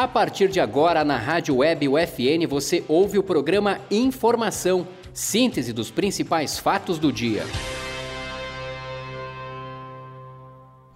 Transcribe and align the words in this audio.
A 0.00 0.08
partir 0.08 0.48
de 0.48 0.58
agora, 0.58 1.04
na 1.04 1.18
Rádio 1.18 1.56
Web 1.56 1.86
UFN, 1.86 2.46
você 2.48 2.82
ouve 2.88 3.18
o 3.18 3.22
programa 3.22 3.78
Informação, 3.90 4.88
síntese 5.12 5.74
dos 5.74 5.90
principais 5.90 6.58
fatos 6.58 6.98
do 6.98 7.12
dia. 7.12 7.42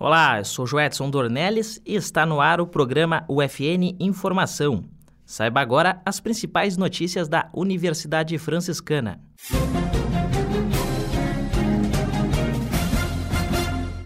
Olá, 0.01 0.39
eu 0.39 0.45
sou 0.47 0.67
Joedson 0.67 1.11
Dornelles 1.11 1.79
e 1.85 1.95
está 1.95 2.25
no 2.25 2.41
ar 2.41 2.63
o 2.63 2.67
programa 2.67 3.27
UFN 3.29 3.95
Informação. 4.01 4.87
Saiba 5.27 5.61
agora 5.61 6.01
as 6.07 6.19
principais 6.19 6.79
notícias 6.79 7.29
da 7.29 7.51
Universidade 7.53 8.39
Franciscana. 8.39 9.21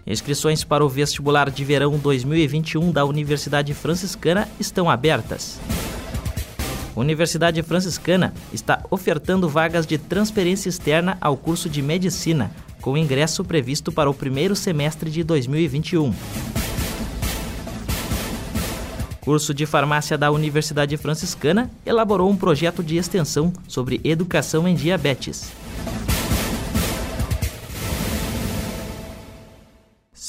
Inscrições 0.09 0.63
para 0.63 0.83
o 0.83 0.89
vestibular 0.89 1.51
de 1.51 1.63
verão 1.63 1.95
2021 1.95 2.91
da 2.91 3.05
Universidade 3.05 3.75
Franciscana 3.75 4.49
estão 4.59 4.89
abertas. 4.89 5.59
Universidade 6.95 7.61
Franciscana 7.61 8.33
está 8.51 8.83
ofertando 8.89 9.47
vagas 9.47 9.85
de 9.85 9.99
transferência 9.99 10.67
externa 10.67 11.15
ao 11.21 11.37
curso 11.37 11.69
de 11.69 11.83
Medicina, 11.83 12.49
com 12.81 12.97
ingresso 12.97 13.45
previsto 13.45 13.91
para 13.91 14.09
o 14.09 14.13
primeiro 14.13 14.55
semestre 14.55 15.11
de 15.11 15.23
2021. 15.23 16.11
Curso 19.21 19.53
de 19.53 19.67
Farmácia 19.67 20.17
da 20.17 20.31
Universidade 20.31 20.97
Franciscana 20.97 21.69
elaborou 21.85 22.31
um 22.31 22.35
projeto 22.35 22.83
de 22.83 22.97
extensão 22.97 23.53
sobre 23.67 24.01
educação 24.03 24.67
em 24.67 24.73
diabetes. 24.73 25.51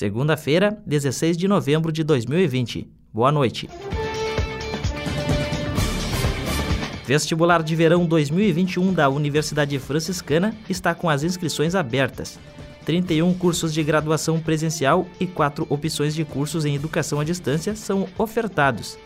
Segunda-feira, 0.01 0.83
16 0.87 1.37
de 1.37 1.47
novembro 1.47 1.93
de 1.93 2.03
2020. 2.03 2.89
Boa 3.13 3.31
noite. 3.31 3.69
Vestibular 7.05 7.63
de 7.63 7.77
Verão 7.77 8.07
2021 8.07 8.95
da 8.95 9.11
Universidade 9.11 9.79
Franciscana 9.79 10.57
está 10.71 10.95
com 10.95 11.11
as 11.11 11.23
inscrições 11.23 11.75
abertas. 11.75 12.41
31 12.87 13.35
cursos 13.35 13.75
de 13.75 13.83
graduação 13.83 14.41
presencial 14.41 15.07
e 15.21 15.27
4 15.27 15.67
opções 15.69 16.15
de 16.15 16.25
cursos 16.25 16.65
em 16.65 16.75
educação 16.75 17.21
à 17.21 17.25
distância 17.25 17.77
são 17.77 18.09
ofertados. 18.17 18.99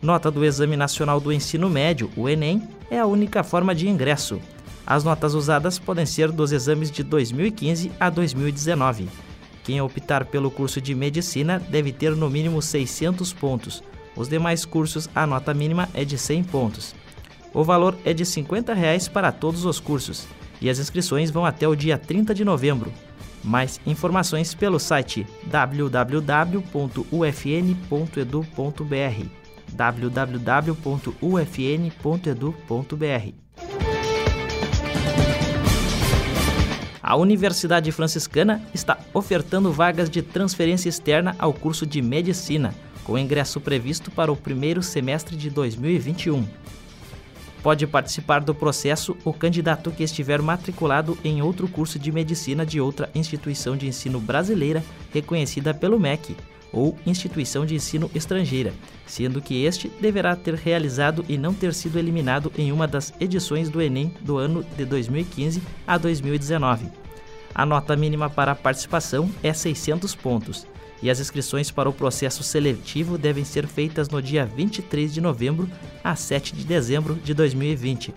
Nota 0.00 0.30
do 0.30 0.46
Exame 0.46 0.78
Nacional 0.78 1.20
do 1.20 1.30
Ensino 1.30 1.68
Médio, 1.68 2.10
o 2.16 2.26
Enem, 2.26 2.66
é 2.90 2.98
a 2.98 3.04
única 3.04 3.44
forma 3.44 3.74
de 3.74 3.86
ingresso. 3.86 4.40
As 4.86 5.04
notas 5.04 5.34
usadas 5.34 5.78
podem 5.78 6.06
ser 6.06 6.32
dos 6.32 6.52
exames 6.52 6.90
de 6.90 7.02
2015 7.02 7.92
a 8.00 8.08
2019. 8.08 9.27
Quem 9.68 9.82
optar 9.82 10.24
pelo 10.24 10.50
curso 10.50 10.80
de 10.80 10.94
medicina 10.94 11.58
deve 11.58 11.92
ter 11.92 12.16
no 12.16 12.30
mínimo 12.30 12.62
600 12.62 13.34
pontos. 13.34 13.84
Os 14.16 14.26
demais 14.26 14.64
cursos, 14.64 15.10
a 15.14 15.26
nota 15.26 15.52
mínima 15.52 15.90
é 15.92 16.06
de 16.06 16.16
100 16.16 16.44
pontos. 16.44 16.94
O 17.52 17.62
valor 17.62 17.94
é 18.02 18.14
de 18.14 18.24
50 18.24 18.72
reais 18.72 19.08
para 19.08 19.30
todos 19.30 19.66
os 19.66 19.78
cursos 19.78 20.26
e 20.58 20.70
as 20.70 20.78
inscrições 20.78 21.30
vão 21.30 21.44
até 21.44 21.68
o 21.68 21.76
dia 21.76 21.98
30 21.98 22.34
de 22.34 22.46
novembro. 22.46 22.90
Mais 23.44 23.78
informações 23.84 24.54
pelo 24.54 24.78
site 24.78 25.26
www.ufn.edu.br 25.44 26.64
www.ufn.edu.br 29.74 30.88
A 37.08 37.16
Universidade 37.16 37.90
Franciscana 37.90 38.60
está 38.74 38.98
ofertando 39.14 39.72
vagas 39.72 40.10
de 40.10 40.20
transferência 40.20 40.90
externa 40.90 41.34
ao 41.38 41.54
curso 41.54 41.86
de 41.86 42.02
Medicina, 42.02 42.74
com 43.02 43.16
ingresso 43.16 43.62
previsto 43.62 44.10
para 44.10 44.30
o 44.30 44.36
primeiro 44.36 44.82
semestre 44.82 45.34
de 45.34 45.48
2021. 45.48 46.46
Pode 47.62 47.86
participar 47.86 48.40
do 48.40 48.54
processo 48.54 49.16
o 49.24 49.32
candidato 49.32 49.90
que 49.90 50.02
estiver 50.02 50.42
matriculado 50.42 51.16
em 51.24 51.40
outro 51.40 51.66
curso 51.66 51.98
de 51.98 52.12
medicina 52.12 52.66
de 52.66 52.78
outra 52.78 53.08
instituição 53.14 53.74
de 53.74 53.86
ensino 53.88 54.20
brasileira 54.20 54.84
reconhecida 55.10 55.72
pelo 55.72 55.98
MEC 55.98 56.36
ou 56.72 56.96
instituição 57.06 57.64
de 57.64 57.74
ensino 57.74 58.10
estrangeira, 58.14 58.72
sendo 59.06 59.40
que 59.40 59.64
este 59.64 59.88
deverá 60.00 60.36
ter 60.36 60.54
realizado 60.54 61.24
e 61.28 61.38
não 61.38 61.54
ter 61.54 61.72
sido 61.74 61.98
eliminado 61.98 62.52
em 62.56 62.72
uma 62.72 62.86
das 62.86 63.12
edições 63.20 63.68
do 63.68 63.80
Enem 63.80 64.12
do 64.20 64.36
ano 64.36 64.64
de 64.76 64.84
2015 64.84 65.62
a 65.86 65.96
2019. 65.96 66.86
A 67.54 67.64
nota 67.64 67.96
mínima 67.96 68.28
para 68.28 68.52
a 68.52 68.56
participação 68.56 69.30
é 69.42 69.52
600 69.52 70.14
pontos 70.14 70.66
e 71.02 71.10
as 71.10 71.20
inscrições 71.20 71.70
para 71.70 71.88
o 71.88 71.92
processo 71.92 72.42
seletivo 72.42 73.16
devem 73.16 73.44
ser 73.44 73.66
feitas 73.66 74.08
no 74.08 74.20
dia 74.20 74.44
23 74.44 75.12
de 75.12 75.20
novembro 75.20 75.68
a 76.02 76.14
7 76.14 76.54
de 76.54 76.64
dezembro 76.64 77.14
de 77.14 77.32
2020. 77.34 78.14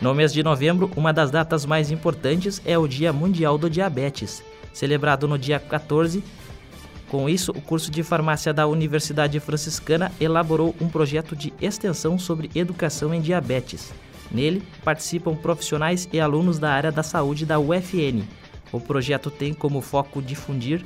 No 0.00 0.14
mês 0.14 0.32
de 0.32 0.42
novembro, 0.42 0.90
uma 0.96 1.12
das 1.12 1.30
datas 1.30 1.66
mais 1.66 1.90
importantes 1.90 2.62
é 2.64 2.78
o 2.78 2.88
Dia 2.88 3.12
Mundial 3.12 3.58
do 3.58 3.68
Diabetes, 3.68 4.42
celebrado 4.72 5.28
no 5.28 5.38
dia 5.38 5.60
14. 5.60 6.24
Com 7.10 7.28
isso, 7.28 7.50
o 7.50 7.60
curso 7.60 7.90
de 7.90 8.02
farmácia 8.02 8.54
da 8.54 8.66
Universidade 8.66 9.38
Franciscana 9.40 10.10
elaborou 10.18 10.74
um 10.80 10.88
projeto 10.88 11.36
de 11.36 11.52
extensão 11.60 12.18
sobre 12.18 12.50
educação 12.54 13.12
em 13.12 13.20
diabetes. 13.20 13.92
Nele, 14.30 14.62
participam 14.84 15.34
profissionais 15.34 16.08
e 16.12 16.20
alunos 16.20 16.58
da 16.58 16.70
área 16.70 16.92
da 16.92 17.02
saúde 17.02 17.44
da 17.44 17.58
UFN. 17.58 18.22
O 18.72 18.80
projeto 18.80 19.30
tem 19.30 19.52
como 19.52 19.80
foco 19.80 20.22
difundir 20.22 20.84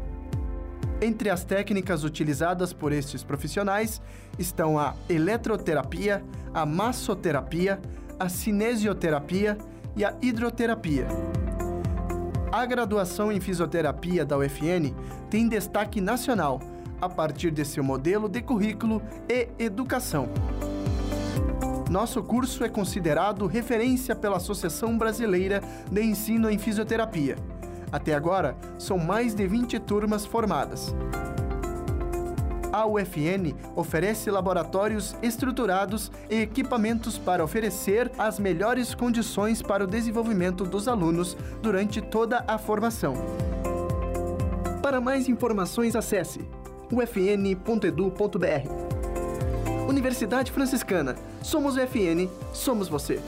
Entre 1.02 1.28
as 1.28 1.44
técnicas 1.44 2.04
utilizadas 2.04 2.72
por 2.72 2.92
estes 2.92 3.25
profissionais 3.25 4.00
estão 4.38 4.78
a 4.78 4.94
eletroterapia, 5.08 6.22
a 6.54 6.64
massoterapia, 6.64 7.81
a 8.16 8.28
cinesioterapia 8.28 9.58
e 9.96 10.04
a 10.04 10.14
hidroterapia. 10.22 11.08
A 12.52 12.67
graduação 12.67 13.31
em 13.31 13.38
fisioterapia 13.38 14.25
da 14.25 14.37
UFN 14.37 14.93
tem 15.31 15.49
destaque 15.49 16.00
nacional 16.00 16.61
a 17.00 17.08
partir 17.08 17.52
de 17.52 17.64
seu 17.64 17.85
modelo 17.85 18.29
de 18.29 18.43
currículo 18.43 19.00
e 19.29 19.49
educação. 19.56 20.29
Nosso 21.88 22.20
curso 22.25 22.64
é 22.64 22.69
considerado 22.69 23.47
referência 23.47 24.17
pela 24.17 24.38
Associação 24.38 24.99
Brasileira 24.99 25.62
de 25.91 26.02
Ensino 26.02 26.50
em 26.50 26.58
Fisioterapia. 26.58 27.37
Até 27.93 28.14
agora, 28.14 28.56
são 28.79 28.99
mais 28.99 29.32
de 29.32 29.47
20 29.47 29.79
turmas 29.79 30.26
formadas. 30.26 30.93
A 32.72 32.87
UFN 32.87 33.55
oferece 33.75 34.31
laboratórios 34.31 35.17
estruturados 35.22 36.11
e 36.31 36.37
equipamentos 36.43 37.19
para 37.19 37.43
oferecer 37.43 38.11
as 38.17 38.38
melhores 38.38 38.94
condições 38.94 39.61
para 39.61 39.84
o 39.84 39.87
desenvolvimento 39.87 40.64
dos 40.64 40.87
alunos 40.87 41.37
durante 41.61 42.00
toda 42.00 42.44
a 42.46 42.58
formação. 42.58 43.14
Para 44.82 45.00
mais 45.00 45.28
informações, 45.28 45.96
acesse 45.96 46.40
ufn.edu.br. 46.93 47.61
Universidade 49.88 50.52
Franciscana. 50.52 51.16
Somos 51.43 51.76
UFN, 51.76 52.28
somos 52.52 52.88
você. 52.88 53.20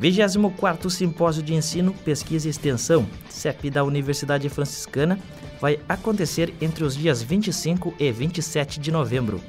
24º 0.00 0.88
Simpósio 0.88 1.42
de 1.42 1.54
Ensino, 1.54 1.92
Pesquisa 1.92 2.46
e 2.46 2.50
Extensão, 2.50 3.06
CEP 3.28 3.68
da 3.68 3.82
Universidade 3.82 4.48
Franciscana, 4.48 5.18
vai 5.60 5.78
acontecer 5.88 6.54
entre 6.60 6.84
os 6.84 6.96
dias 6.96 7.20
25 7.20 7.94
e 7.98 8.12
27 8.12 8.78
de 8.78 8.92
novembro. 8.92 9.40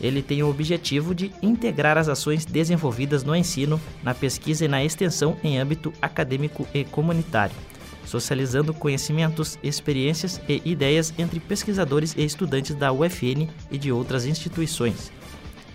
Ele 0.00 0.22
tem 0.22 0.42
o 0.42 0.48
objetivo 0.48 1.14
de 1.14 1.32
integrar 1.42 1.98
as 1.98 2.08
ações 2.08 2.44
desenvolvidas 2.44 3.24
no 3.24 3.34
ensino, 3.34 3.80
na 4.02 4.14
pesquisa 4.14 4.64
e 4.64 4.68
na 4.68 4.84
extensão 4.84 5.36
em 5.42 5.58
âmbito 5.58 5.92
acadêmico 6.00 6.68
e 6.72 6.84
comunitário, 6.84 7.56
socializando 8.04 8.74
conhecimentos, 8.74 9.58
experiências 9.62 10.40
e 10.48 10.62
ideias 10.64 11.12
entre 11.18 11.40
pesquisadores 11.40 12.14
e 12.16 12.24
estudantes 12.24 12.76
da 12.76 12.92
UFN 12.92 13.48
e 13.70 13.78
de 13.78 13.90
outras 13.90 14.26
instituições. 14.26 15.10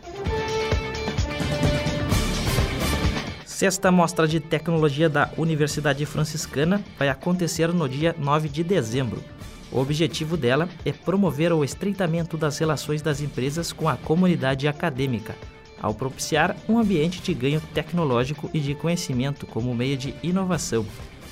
Sexta 3.56 3.91
Mostra 3.91 4.29
de 4.29 4.38
Tecnologia 4.38 5.08
da 5.08 5.31
Universidade 5.35 6.05
Franciscana 6.05 6.85
vai 6.99 7.08
acontecer 7.08 7.73
no 7.73 7.88
dia 7.88 8.14
9 8.19 8.50
de 8.50 8.62
dezembro. 8.62 9.25
O 9.73 9.81
objetivo 9.81 10.37
dela 10.37 10.69
é 10.85 10.93
promover 10.93 11.50
o 11.55 11.64
estreitamento 11.64 12.37
das 12.37 12.58
relações 12.58 13.00
das 13.00 13.23
empresas 13.23 13.73
com 13.73 13.88
a 13.88 13.97
comunidade 13.97 14.69
acadêmica, 14.69 15.35
ao 15.81 15.94
propiciar 15.94 16.55
um 16.69 16.79
ambiente 16.79 17.23
de 17.23 17.32
ganho 17.32 17.62
tecnológico 17.73 18.50
e 18.53 18.61
de 18.61 18.75
conhecimento 18.75 19.47
como 19.47 19.75
meio 19.75 19.97
de 19.97 20.14
inovação, 20.23 20.85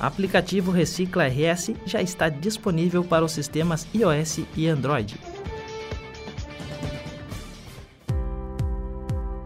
Aplicativo 0.00 0.72
Recicla 0.72 1.28
RS 1.28 1.72
já 1.86 2.02
está 2.02 2.28
disponível 2.28 3.04
para 3.04 3.24
os 3.24 3.32
sistemas 3.32 3.86
iOS 3.94 4.40
e 4.56 4.66
Android. 4.66 5.16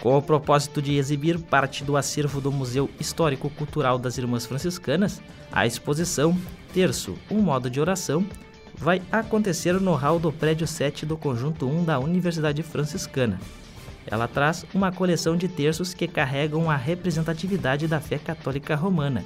Com 0.00 0.16
o 0.16 0.22
propósito 0.22 0.80
de 0.80 0.96
exibir 0.96 1.38
parte 1.38 1.84
do 1.84 1.94
acervo 1.94 2.40
do 2.40 2.50
Museu 2.50 2.88
Histórico-Cultural 2.98 3.98
das 3.98 4.16
Irmãs 4.16 4.46
Franciscanas, 4.46 5.20
a 5.52 5.66
exposição 5.66 6.36
Terço, 6.72 7.18
um 7.30 7.40
modo 7.40 7.68
de 7.68 7.80
oração, 7.80 8.24
vai 8.74 9.02
acontecer 9.12 9.74
no 9.74 9.94
hall 9.94 10.18
do 10.18 10.32
prédio 10.32 10.66
7 10.66 11.04
do 11.04 11.18
conjunto 11.18 11.68
1 11.68 11.84
da 11.84 11.98
Universidade 11.98 12.62
Franciscana. 12.62 13.38
Ela 14.06 14.26
traz 14.26 14.64
uma 14.72 14.90
coleção 14.90 15.36
de 15.36 15.48
terços 15.48 15.92
que 15.92 16.08
carregam 16.08 16.70
a 16.70 16.76
representatividade 16.76 17.86
da 17.86 18.00
fé 18.00 18.18
católica 18.18 18.74
romana. 18.74 19.22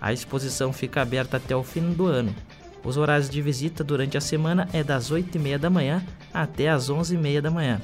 A 0.00 0.12
exposição 0.12 0.72
fica 0.72 1.02
aberta 1.02 1.36
até 1.36 1.54
o 1.54 1.62
fim 1.62 1.92
do 1.92 2.06
ano. 2.06 2.34
Os 2.82 2.96
horários 2.96 3.28
de 3.28 3.42
visita 3.42 3.84
durante 3.84 4.16
a 4.16 4.20
semana 4.20 4.68
é 4.72 4.82
das 4.82 5.10
8h30 5.10 5.58
da 5.58 5.68
manhã 5.68 6.02
até 6.32 6.68
as 6.68 6.88
11h30 6.88 7.40
da 7.40 7.50
manhã 7.50 7.82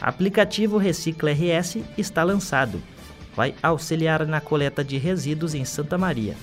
Aplicativo 0.01 0.77
Recicla 0.77 1.31
RS 1.33 1.79
está 1.97 2.23
lançado. 2.23 2.83
Vai 3.35 3.55
auxiliar 3.63 4.27
na 4.27 4.41
coleta 4.41 4.85
de 4.85 4.99
resíduos 4.99 5.55
em 5.55 5.65
Santa 5.65 5.97
Maria. 5.97 6.37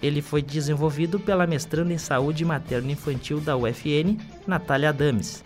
Ele 0.00 0.22
foi 0.22 0.40
desenvolvido 0.40 1.18
pela 1.18 1.46
mestranda 1.46 1.92
em 1.92 1.98
Saúde 1.98 2.44
Materno 2.44 2.90
Infantil 2.90 3.40
da 3.40 3.56
UFN, 3.56 4.16
Natália 4.46 4.90
Adames. 4.90 5.42